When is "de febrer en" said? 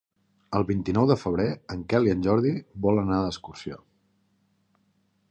1.09-1.83